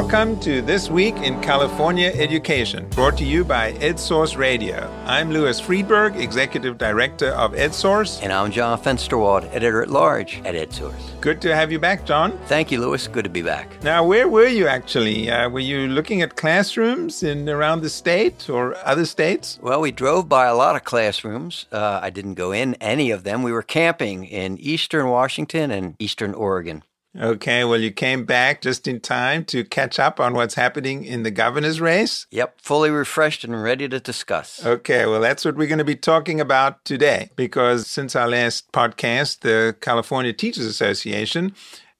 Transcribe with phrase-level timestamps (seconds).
[0.00, 4.90] Welcome to This Week in California Education, brought to you by EdSource Radio.
[5.04, 8.18] I'm Louis Freedberg, Executive Director of EdSource.
[8.22, 11.20] And I'm John Fensterwald, Editor at Large at EdSource.
[11.20, 12.38] Good to have you back, John.
[12.46, 13.06] Thank you, Louis.
[13.08, 13.82] Good to be back.
[13.82, 15.30] Now, where were you actually?
[15.30, 19.58] Uh, were you looking at classrooms in around the state or other states?
[19.60, 21.66] Well, we drove by a lot of classrooms.
[21.70, 23.42] Uh, I didn't go in any of them.
[23.42, 26.84] We were camping in eastern Washington and eastern Oregon.
[27.18, 31.24] Okay, well, you came back just in time to catch up on what's happening in
[31.24, 32.26] the governor's race.
[32.30, 34.64] Yep, fully refreshed and ready to discuss.
[34.64, 38.70] Okay, well, that's what we're going to be talking about today because since our last
[38.70, 41.52] podcast, the California Teachers Association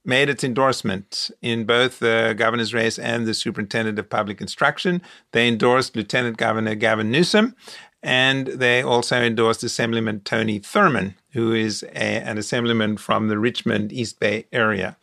[0.04, 5.02] made its endorsement in both the governor's race and the superintendent of public instruction.
[5.32, 7.54] They endorsed Lieutenant Governor Gavin Newsom,
[8.02, 13.92] and they also endorsed Assemblyman Tony Thurmond, who is a, an assemblyman from the Richmond
[13.92, 14.96] East Bay area.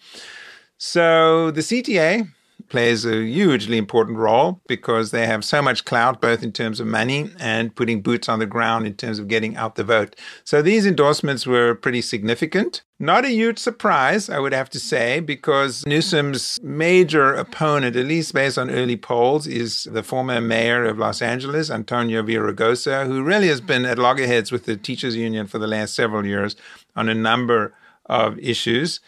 [0.78, 2.30] So the CTA
[2.70, 6.88] plays a hugely important role because they have so much clout, both in terms of
[6.88, 10.16] money and putting boots on the ground in terms of getting out the vote.
[10.44, 12.84] So these endorsements were pretty significant.
[13.00, 18.34] Not a huge surprise, I would have to say, because Newsom's major opponent, at least
[18.34, 23.50] based on early polls, is the former mayor of Los Angeles, Antonio Villaraigosa, who really
[23.50, 26.56] has been at loggerheads with the teachers union for the last several years
[26.96, 27.74] on a number
[28.08, 29.00] of issues.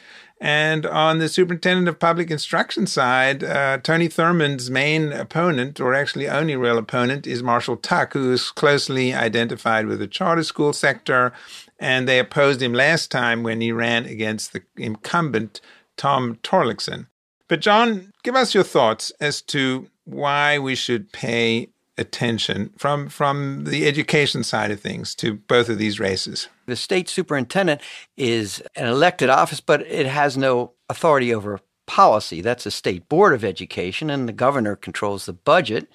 [0.41, 6.29] And on the superintendent of public instruction side, uh, Tony Thurmond's main opponent, or actually
[6.29, 11.33] only real opponent, is Marshall Tuck, who is closely identified with the charter school sector.
[11.77, 15.59] And they opposed him last time when he ran against the incumbent
[15.97, 17.07] Tom Torlakson.
[17.49, 23.65] But, John, give us your thoughts as to why we should pay attention from from
[23.65, 26.47] the education side of things to both of these races.
[26.65, 27.81] The state superintendent
[28.17, 32.41] is an elected office, but it has no authority over policy.
[32.41, 35.87] That's a state board of education, and the governor controls the budget.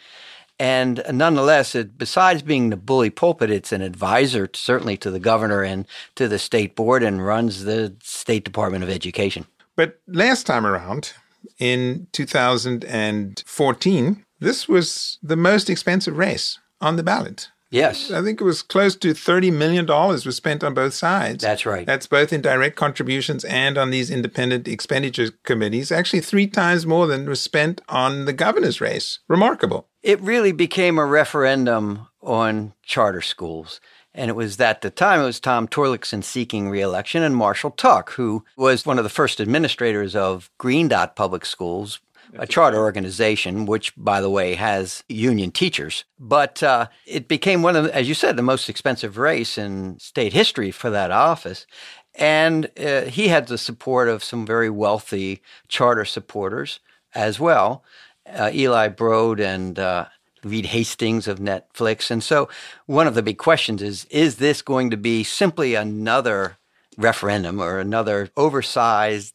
[0.59, 5.62] And nonetheless, it, besides being the bully pulpit, it's an advisor certainly to the governor
[5.62, 5.84] and
[6.15, 9.47] to the state board and runs the State Department of Education.
[9.75, 11.12] But last time around,
[11.59, 17.49] in 2014, this was the most expensive race on the ballot.
[17.75, 18.12] Yes.
[18.12, 21.43] I think it was close to $30 million was spent on both sides.
[21.43, 21.84] That's right.
[21.84, 25.91] That's both in direct contributions and on these independent expenditure committees.
[25.91, 29.19] Actually, three times more than was spent on the governor's race.
[29.27, 29.89] Remarkable.
[30.05, 33.81] It really became a referendum on charter schools.
[34.15, 38.12] And it was at the time, it was Tom Torlakson seeking reelection and Marshall Tuck,
[38.12, 41.99] who was one of the first administrators of Green Dot Public Schools
[42.34, 46.04] a charter organization, which, by the way, has union teachers.
[46.18, 50.32] But uh, it became one of, as you said, the most expensive race in state
[50.32, 51.66] history for that office.
[52.14, 56.80] And uh, he had the support of some very wealthy charter supporters
[57.14, 57.84] as well,
[58.26, 60.06] uh, Eli Broad and uh,
[60.42, 62.10] Reed Hastings of Netflix.
[62.10, 62.48] And so
[62.86, 66.58] one of the big questions is is this going to be simply another
[66.96, 69.34] referendum or another oversized,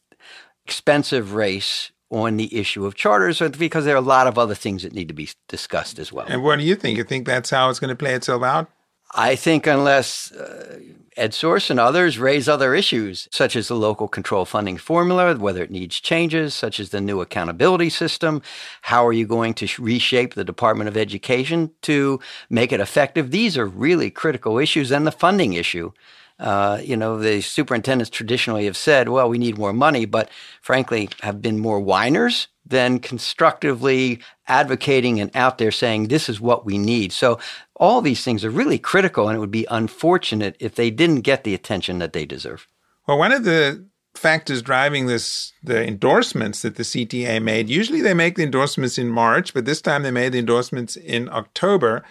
[0.64, 4.82] expensive race on the issue of charters because there are a lot of other things
[4.82, 6.26] that need to be discussed as well.
[6.28, 6.98] And what do you think?
[6.98, 8.68] You think that's how it's going to play itself out?
[9.12, 10.78] I think unless uh,
[11.16, 15.70] EdSource and others raise other issues, such as the local control funding formula, whether it
[15.70, 18.40] needs changes, such as the new accountability system,
[18.82, 23.32] how are you going to reshape the Department of Education to make it effective?
[23.32, 25.92] These are really critical issues, and the funding issue.
[26.40, 30.30] Uh, you know, the superintendents traditionally have said, well, we need more money, but
[30.62, 36.64] frankly, have been more whiners than constructively advocating and out there saying, this is what
[36.64, 37.12] we need.
[37.12, 37.38] So
[37.76, 41.44] all these things are really critical, and it would be unfortunate if they didn't get
[41.44, 42.66] the attention that they deserve.
[43.06, 43.84] Well, one of the
[44.14, 49.08] factors driving this the endorsements that the CTA made usually they make the endorsements in
[49.08, 52.02] March but this time they made the endorsements in October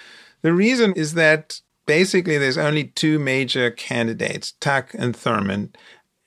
[0.41, 1.59] the reason is that
[1.89, 5.73] basically there's only two major candidates, Tuck and Thurmond.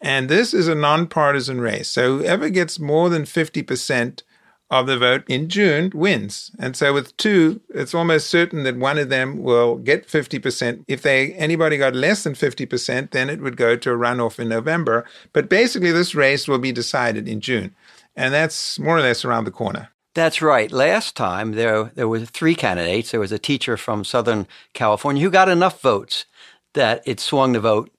[0.01, 1.89] And this is a nonpartisan race.
[1.89, 4.25] So whoever gets more than 50%
[4.71, 6.51] of the vote in June wins.
[6.59, 10.85] And so with two, it's almost certain that one of them will get 50%.
[10.89, 14.49] If they anybody got less than 50%, then it would go to a runoff in
[14.49, 15.05] November.
[15.33, 17.73] But basically this race will be decided in June.
[18.17, 19.92] And that's more or less around the corner.
[20.15, 20.71] That's right.
[20.71, 23.11] Last time there there were three candidates.
[23.11, 26.27] There was a teacher from Southern California who got enough votes
[26.75, 27.91] that it swung the vote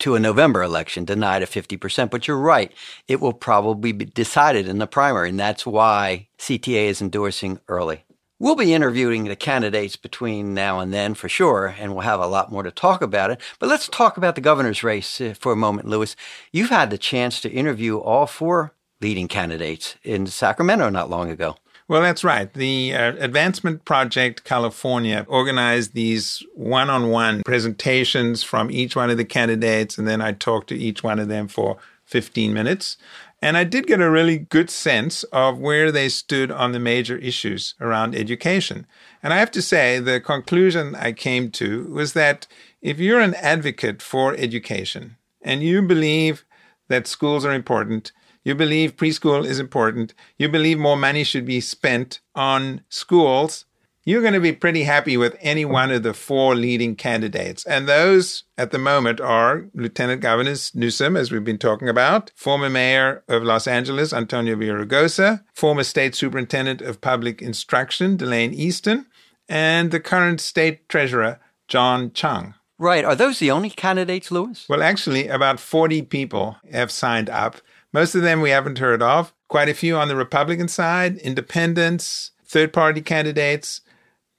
[0.00, 2.10] to a November election, denied a 50%.
[2.10, 2.72] But you're right.
[3.08, 8.04] It will probably be decided in the primary, and that's why CTA is endorsing early.
[8.40, 12.26] We'll be interviewing the candidates between now and then for sure, and we'll have a
[12.26, 13.40] lot more to talk about it.
[13.58, 16.14] But let's talk about the governor's race uh, for a moment, Louis.
[16.52, 21.56] You've had the chance to interview all four leading candidates in Sacramento not long ago.
[21.86, 22.52] Well, that's right.
[22.52, 29.18] The uh, Advancement Project California organized these one on one presentations from each one of
[29.18, 31.76] the candidates, and then I talked to each one of them for
[32.06, 32.96] 15 minutes.
[33.42, 37.18] And I did get a really good sense of where they stood on the major
[37.18, 38.86] issues around education.
[39.22, 42.46] And I have to say, the conclusion I came to was that
[42.80, 46.46] if you're an advocate for education and you believe
[46.88, 48.12] that schools are important,
[48.44, 53.64] you believe preschool is important, you believe more money should be spent on schools,
[54.04, 57.64] you're going to be pretty happy with any one of the four leading candidates.
[57.64, 62.68] And those at the moment are Lieutenant Governor Newsom, as we've been talking about, former
[62.68, 69.06] mayor of Los Angeles, Antonio Villaraigosa, former state superintendent of public instruction, Delaine Eastin,
[69.48, 72.54] and the current state treasurer, John Chiang.
[72.78, 73.04] Right.
[73.04, 74.66] Are those the only candidates, Louis?
[74.68, 77.56] Well, actually, about 40 people have signed up.
[77.94, 79.32] Most of them we haven't heard of.
[79.48, 83.82] Quite a few on the Republican side, independents, third party candidates.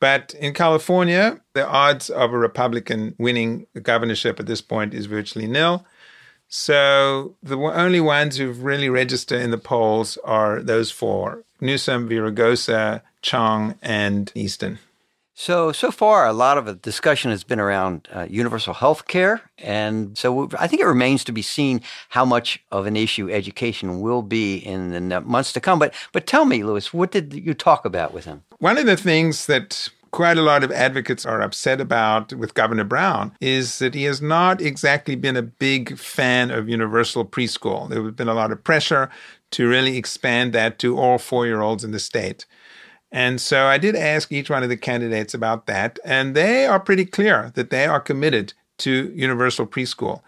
[0.01, 5.05] But in California, the odds of a Republican winning the governorship at this point is
[5.05, 5.85] virtually nil.
[6.49, 13.01] So the only ones who've really registered in the polls are those four Newsom, Villaraigosa,
[13.21, 14.79] Chiang, and Eastin.
[15.37, 19.41] So, so far, a lot of the discussion has been around uh, universal health care.
[19.57, 23.99] And so I think it remains to be seen how much of an issue education
[23.99, 25.77] will be in the months to come.
[25.77, 28.43] But, but tell me, Louis, what did you talk about with him?
[28.59, 32.85] One of the things that quite a lot of advocates are upset about with Governor
[32.85, 37.89] Brown is that he has not exactly been a big fan of universal preschool.
[37.89, 39.09] There has been a lot of pressure
[39.51, 42.45] to really expand that to all four year olds in the state.
[43.15, 46.81] And so I did ask each one of the candidates about that, and they are
[46.81, 50.19] pretty clear that they are committed to universal preschool.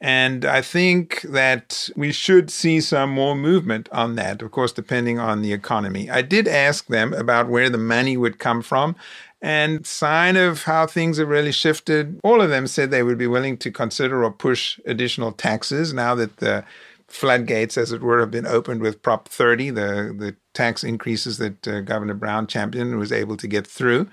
[0.00, 5.20] And I think that we should see some more movement on that, of course, depending
[5.20, 6.10] on the economy.
[6.10, 8.96] I did ask them about where the money would come from.
[9.40, 13.28] And sign of how things have really shifted, all of them said they would be
[13.28, 16.64] willing to consider or push additional taxes now that the
[17.12, 21.68] floodgates, as it were, have been opened with Prop 30, the, the tax increases that
[21.68, 24.08] uh, Governor Brown championed was able to get through.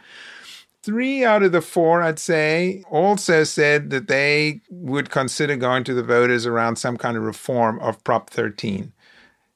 [0.84, 5.94] Three out of the four, I'd say, also said that they would consider going to
[5.94, 8.92] the voters around some kind of reform of Prop 13.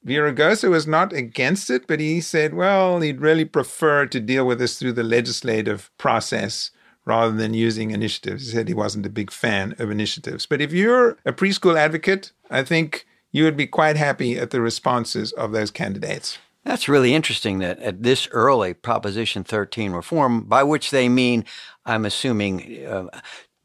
[0.06, 4.60] Villaraigosa was not against it, but he said, well, he'd really prefer to deal with
[4.60, 6.72] this through the legislative process
[7.06, 8.46] rather than using initiatives.
[8.46, 10.46] He said he wasn't a big fan of initiatives.
[10.46, 14.62] But if you're a preschool advocate, I think you would be quite happy at the
[14.62, 16.38] responses of those candidates.
[16.64, 21.44] That's really interesting that at this early Proposition 13 reform, by which they mean,
[21.86, 23.08] I'm assuming, uh,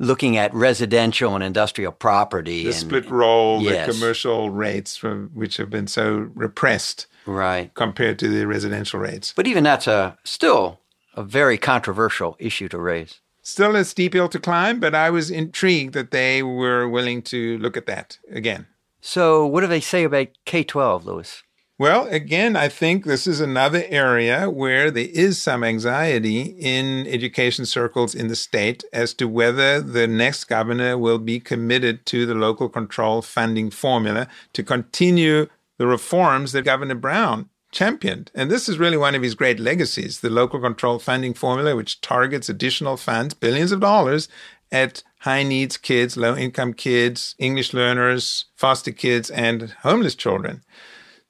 [0.01, 2.65] looking at residential and industrial property.
[2.65, 3.87] The and, split roll, yes.
[3.87, 7.73] the commercial rates, from, which have been so repressed right.
[7.75, 9.33] compared to the residential rates.
[9.37, 10.81] But even that's a still
[11.15, 13.21] a very controversial issue to raise.
[13.43, 17.59] Still a steep hill to climb, but I was intrigued that they were willing to
[17.59, 18.67] look at that again.
[19.11, 21.43] So, what do they say about K 12, Louis?
[21.79, 27.65] Well, again, I think this is another area where there is some anxiety in education
[27.65, 32.35] circles in the state as to whether the next governor will be committed to the
[32.35, 35.47] local control funding formula to continue
[35.79, 38.31] the reforms that Governor Brown championed.
[38.35, 42.03] And this is really one of his great legacies the local control funding formula, which
[42.03, 44.29] targets additional funds, billions of dollars,
[44.71, 50.63] at high needs kids, low income kids, English learners, foster kids, and homeless children.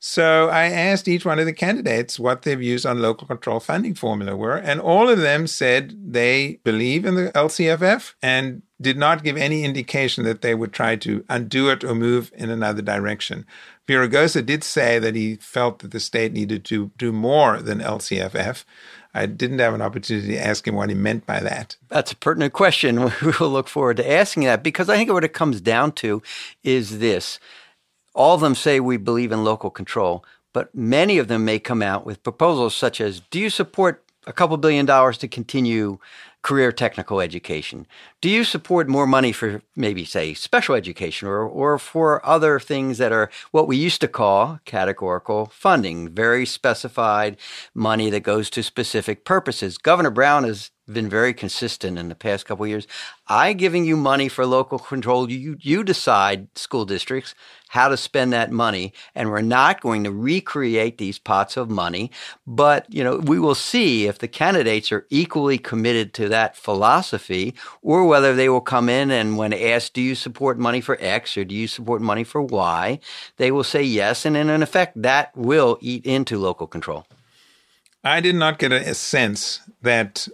[0.00, 3.94] So I asked each one of the candidates what their views on local control funding
[3.94, 9.24] formula were, and all of them said they believe in the LCFF and did not
[9.24, 13.44] give any indication that they would try to undo it or move in another direction.
[13.88, 18.64] Villaraigosa did say that he felt that the state needed to do more than LCFF.
[19.14, 21.76] I didn't have an opportunity to ask him what he meant by that.
[21.88, 23.10] That's a pertinent question.
[23.40, 26.22] We'll look forward to asking that because I think what it comes down to
[26.62, 27.38] is this.
[28.14, 31.82] All of them say we believe in local control, but many of them may come
[31.82, 35.98] out with proposals such as Do you support a couple billion dollars to continue
[36.42, 37.86] career technical education?
[38.20, 42.98] Do you support more money for maybe, say, special education or, or for other things
[42.98, 47.38] that are what we used to call categorical funding, very specified
[47.74, 49.78] money that goes to specific purposes?
[49.78, 52.86] Governor Brown has been very consistent in the past couple years.
[53.28, 55.30] I giving you money for local control.
[55.30, 57.34] You you decide school districts
[57.68, 62.10] how to spend that money, and we're not going to recreate these pots of money.
[62.46, 67.54] But you know, we will see if the candidates are equally committed to that philosophy,
[67.82, 71.36] or whether they will come in and when asked, "Do you support money for X
[71.36, 72.98] or do you support money for Y?"
[73.36, 77.06] they will say yes, and in effect, that will eat into local control.
[78.04, 80.28] I did not get a, a sense that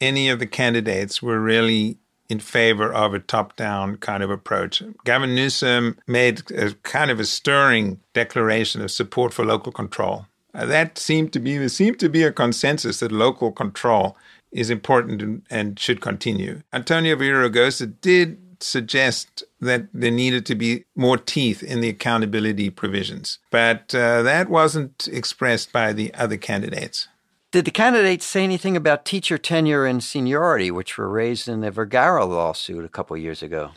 [0.00, 1.98] any of the candidates were really
[2.28, 4.82] in favor of a top down kind of approach.
[5.04, 10.26] Gavin Newsom made a kind of a stirring declaration of support for local control.
[10.54, 14.16] Uh, that seemed to be there seemed to be a consensus that local control
[14.50, 16.62] is important and, should continue.
[16.72, 23.38] Antonio Villaraigosa did suggest that there needed to be more teeth in the accountability provisions,
[23.50, 27.06] but uh, that wasn't expressed by the other candidates.
[27.52, 31.70] Did the candidates say anything about teacher tenure and seniority, which were raised in the
[31.70, 33.70] Vergara lawsuit a couple years ago?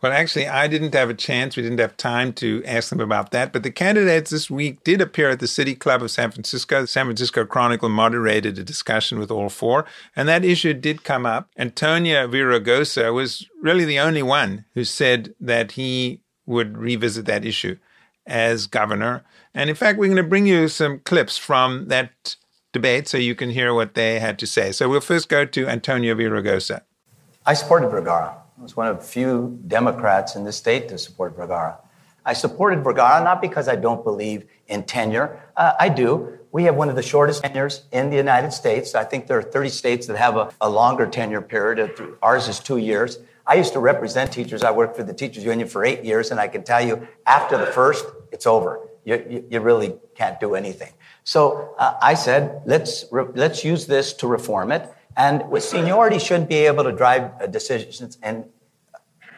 [0.00, 1.56] Well, actually, I didn't have a chance.
[1.56, 3.52] We didn't have time to ask them about that.
[3.52, 6.82] But the candidates this week did appear at the City Club of San Francisco.
[6.82, 11.26] The San Francisco Chronicle moderated a discussion with all four, and that issue did come
[11.26, 11.48] up.
[11.56, 17.76] Antonio Villaraigosa was really the only one who said that he would revisit that issue
[18.26, 19.24] as governor.
[19.54, 22.36] And in fact, we're going to bring you some clips from that
[22.76, 24.66] debate so you can hear what they had to say.
[24.72, 26.78] So we'll first go to Antonio Villaraigosa.
[27.50, 28.30] I supported Vergara.
[28.58, 31.78] I was one of few Democrats in the state to support Vergara.
[32.24, 35.26] I supported Vergara not because I don't believe in tenure.
[35.56, 36.38] Uh, I do.
[36.52, 38.94] We have one of the shortest tenures in the United States.
[38.94, 41.92] I think there are 30 states that have a, a longer tenure period.
[42.22, 43.18] Ours is two years.
[43.46, 44.64] I used to represent teachers.
[44.64, 47.56] I worked for the teachers union for eight years, and I can tell you, after
[47.56, 48.80] the first, it's over.
[49.06, 50.92] You, you, really can't do anything.
[51.22, 54.92] So uh, I said, let's, re- let's use this to reform it.
[55.16, 58.18] And with seniority shouldn't be able to drive uh, decisions.
[58.20, 58.46] And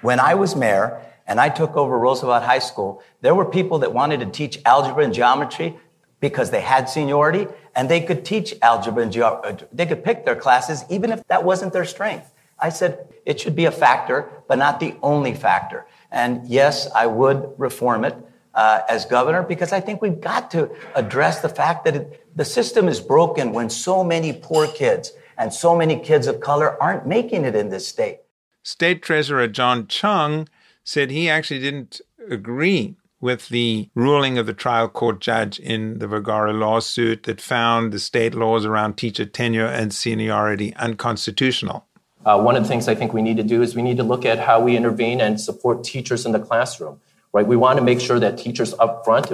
[0.01, 3.93] when I was mayor and I took over Roosevelt High School, there were people that
[3.93, 5.77] wanted to teach algebra and geometry
[6.19, 7.47] because they had seniority
[7.77, 9.53] and they could teach algebra and geometry.
[9.53, 12.33] Uh, they could pick their classes even if that wasn't their strength.
[12.59, 15.87] I said it should be a factor, but not the only factor.
[16.11, 18.17] And yes, I would reform it
[18.59, 22.45] uh, as governor because I think we've got to address the fact that it, the
[22.45, 27.07] system is broken when so many poor kids and so many kids of color aren't
[27.07, 28.19] making it in this state.
[28.65, 30.49] State Treasurer John Chiang
[30.83, 36.09] said he actually didn't agree with the ruling of the trial court judge in the
[36.09, 41.87] Vergara lawsuit that found the state laws around teacher tenure and seniority unconstitutional.
[42.27, 44.03] Uh, one of the things I think we need to do is we need to
[44.03, 47.01] look at how we intervene and support teachers in the classroom
[47.33, 47.47] right?
[47.47, 49.31] We want to make sure that teachers up front,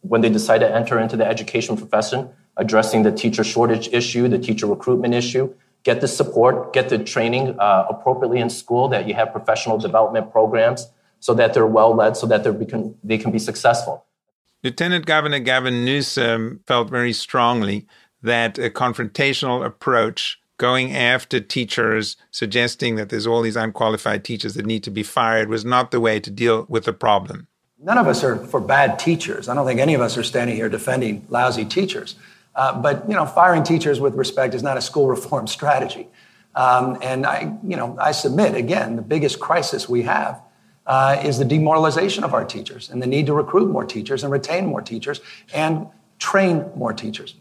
[0.00, 4.38] when they decide to enter into the education profession, addressing the teacher shortage issue, the
[4.38, 5.54] teacher recruitment issue,
[5.84, 10.30] get the support, get the training uh, appropriately in school, that you have professional development
[10.32, 10.88] programs
[11.20, 14.04] so that they're well led, so that can, they can be successful.
[14.62, 17.86] Lieutenant Governor Gavin Newsom felt very strongly
[18.22, 24.66] that a confrontational approach going after teachers, suggesting that there's all these unqualified teachers that
[24.66, 27.46] need to be fired was not the way to deal with the problem.
[27.80, 29.48] None of us are for bad teachers.
[29.48, 32.16] I don't think any of us are standing here defending lousy teachers.
[32.56, 36.08] Uh, but you know, firing teachers with respect is not a school reform strategy.
[36.56, 40.42] Um, and I, you know, I submit again, the biggest crisis we have
[40.86, 44.32] uh, is the demoralization of our teachers and the need to recruit more teachers and
[44.32, 45.20] retain more teachers
[45.54, 45.86] and
[46.18, 47.36] train more teachers.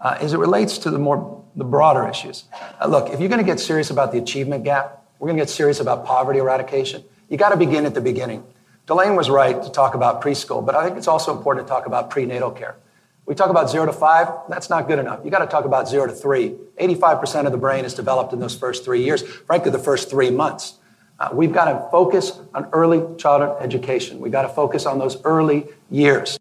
[0.00, 2.44] Uh, as it relates to the more the broader issues.
[2.80, 5.42] Uh, look, if you're going to get serious about the achievement gap, we're going to
[5.42, 7.04] get serious about poverty eradication.
[7.28, 8.44] You got to begin at the beginning.
[8.86, 11.86] Delaine was right to talk about preschool, but I think it's also important to talk
[11.86, 12.76] about prenatal care.
[13.24, 15.20] We talk about zero to five, that's not good enough.
[15.24, 16.56] You got to talk about zero to three.
[16.80, 20.30] 85% of the brain is developed in those first three years, frankly, the first three
[20.30, 20.74] months.
[21.20, 24.18] Uh, we've got to focus on early childhood education.
[24.18, 26.40] We've got to focus on those early years.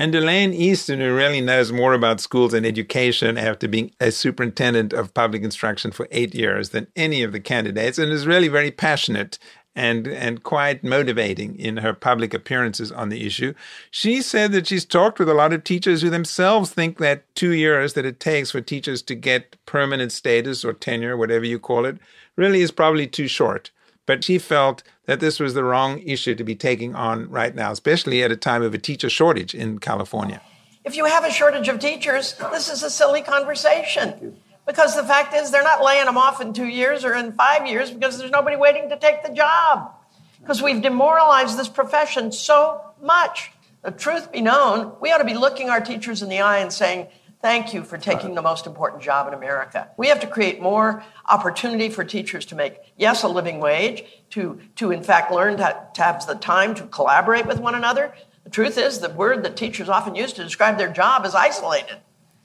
[0.00, 4.92] And Elaine Eastin, who really knows more about schools and education after being a superintendent
[4.92, 8.70] of public instruction for eight years than any of the candidates, and is really very
[8.70, 9.40] passionate
[9.74, 13.54] and and quite motivating in her public appearances on the issue.
[13.90, 17.52] She said that she's talked with a lot of teachers who themselves think that two
[17.52, 21.84] years that it takes for teachers to get permanent status or tenure, whatever you call
[21.84, 21.98] it,
[22.36, 23.72] really is probably too short.
[24.06, 27.72] But she felt that this was the wrong issue to be taking on right now,
[27.72, 30.38] especially at a time of a teacher shortage in California.
[30.84, 34.36] If you have a shortage of teachers, this is a silly conversation.
[34.66, 37.66] Because the fact is, they're not laying them off in two years or in five
[37.66, 39.94] years because there's nobody waiting to take the job.
[40.40, 43.50] Because we've demoralized this profession so much.
[43.82, 46.70] The truth be known, we ought to be looking our teachers in the eye and
[46.70, 47.06] saying,
[47.40, 49.88] Thank you for taking the most important job in America.
[49.96, 54.60] We have to create more opportunity for teachers to make, yes, a living wage, to,
[54.76, 58.12] to in fact learn to, to have the time to collaborate with one another.
[58.42, 61.98] The truth is, the word that teachers often use to describe their job is isolated.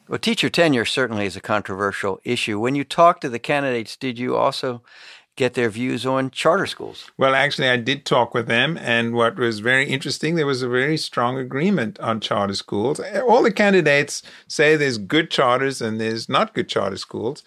[0.07, 2.59] Well, teacher tenure certainly is a controversial issue.
[2.59, 4.83] When you talked to the candidates, did you also
[5.35, 7.09] get their views on charter schools.
[7.17, 10.69] Well, actually, I did talk with them, and what was very interesting, there was a
[10.69, 12.99] very strong agreement on charter schools.
[12.99, 17.43] All the candidates say there's good charters and there's not good charter schools,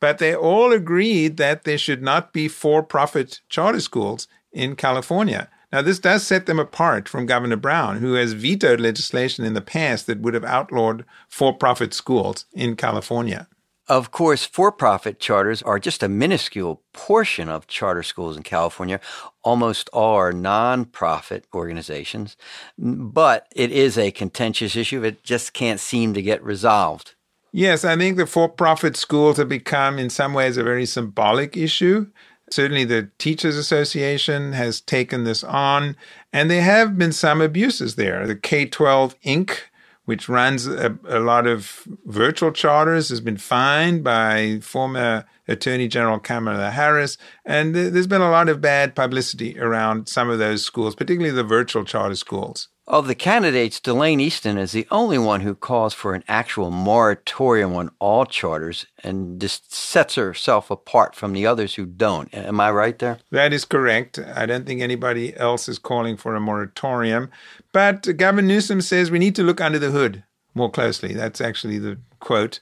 [0.00, 5.48] but they all agreed that there should not be for profit charter schools in California.
[5.72, 9.60] Now, this does set them apart from Governor Brown, who has vetoed legislation in the
[9.60, 13.48] past that would have outlawed for profit schools in California.
[13.86, 18.98] Of course, for profit charters are just a minuscule portion of charter schools in California.
[19.42, 22.38] Almost all are non-profit organizations,
[22.78, 25.04] but it is a contentious issue.
[25.04, 27.14] It just can't seem to get resolved.
[27.52, 31.54] Yes, I think the for profit schools have become, in some ways, a very symbolic
[31.54, 32.06] issue.
[32.50, 35.96] Certainly, the Teachers Association has taken this on,
[36.32, 38.26] and there have been some abuses there.
[38.26, 39.58] The K 12 Inc
[40.04, 46.18] which runs a, a, lot of virtual charters, has been fined by former Attorney General
[46.18, 47.16] Kamala Harris.
[47.44, 51.34] And th- there's been a lot of bad publicity around some of those schools, particularly
[51.34, 52.68] the virtual charter schools.
[52.86, 57.74] Of the candidates, Delaine Eastin is the only one who calls for an actual moratorium
[57.74, 62.32] on all charters and just sets herself apart from the others who don't.
[62.34, 63.20] Am I right there?
[63.30, 64.18] That is correct.
[64.18, 67.30] I don't think anybody else is calling for a moratorium.
[67.72, 70.22] But Gavin Newsom says we need to look under the hood
[70.54, 71.14] more closely.
[71.14, 72.60] That's actually the quote.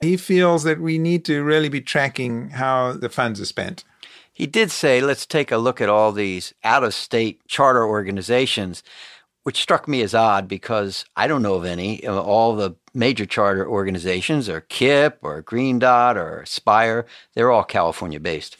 [0.00, 3.84] He feels that we need to really be tracking how the funds are spent.
[4.32, 8.82] He did say, let's take a look at all these out of state charter organizations
[9.42, 12.06] which struck me as odd because I don't know of any.
[12.06, 17.06] All the major charter organizations are KIPP or Green Dot or Aspire.
[17.34, 18.56] They're all California based.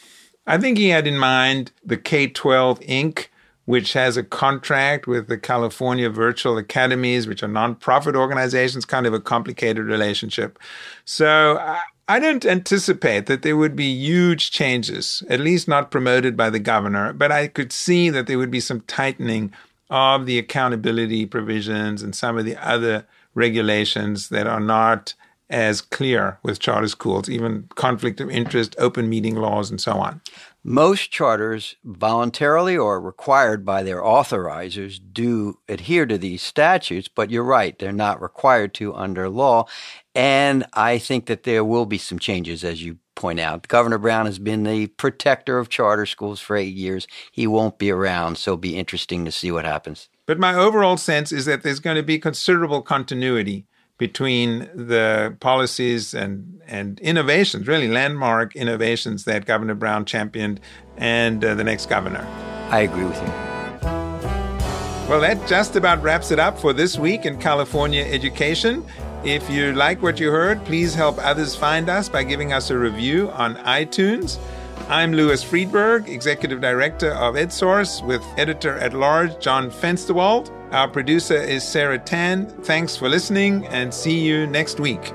[0.47, 3.27] I think he had in mind the K 12 Inc.,
[3.65, 9.15] which has a contract with the California Virtual Academies, which are nonprofit organizations, kind of
[9.15, 10.59] a complicated relationship.
[11.05, 11.59] So
[12.09, 16.59] I don't anticipate that there would be huge changes, at least not promoted by the
[16.59, 19.53] governor, but I could see that there would be some tightening
[19.93, 25.13] of the accountability provisions and some of the other regulations that are not
[25.51, 30.23] as clear with charter schools, even conflict of interest, open meeting laws, and so on.
[30.65, 37.45] Most charters, voluntarily or required by their authorizers, do adhere to these statutes, but you're
[37.45, 39.67] right, they're not required to under law.
[40.15, 43.69] And I think that there will be some changes, as you point out.
[43.69, 47.07] Governor Brown has been the protector of charter schools for eight years.
[47.31, 50.09] He won't be around, so it'll be interesting to see what happens.
[50.27, 53.65] But my overall sense is that there's going to be considerable continuity
[53.97, 60.59] between the policies and, and innovations, really landmark innovations that Governor Brown championed
[60.97, 62.27] and uh, the next governor.
[62.71, 63.29] I agree with you.
[65.09, 68.85] Well, that just about wraps it up for this week in California education.
[69.25, 72.77] If you like what you heard, please help others find us by giving us a
[72.77, 74.39] review on iTunes.
[74.89, 80.51] I'm Louis Freedberg, Executive Director of EdSource, with Editor at Large John Fensterwald.
[80.73, 82.47] Our producer is Sarah Tan.
[82.65, 85.13] Thanks for listening and see you next week.